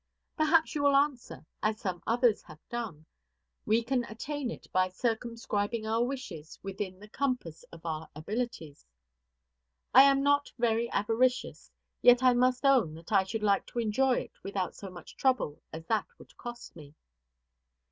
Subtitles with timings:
[0.35, 3.05] Perhaps you will answer, as some others have done,
[3.67, 8.83] we can attain it by circumscribing our wishes within the compass of our abilities.
[9.93, 11.69] I am not very avaricious;
[12.01, 15.61] yet I must own that I should like to enjoy it without so much trouble
[15.71, 16.95] as that would cost me.